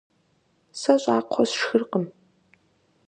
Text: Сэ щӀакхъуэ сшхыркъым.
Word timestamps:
Сэ 0.79 0.93
щӀакхъуэ 1.01 1.43
сшхыркъым. 1.49 2.05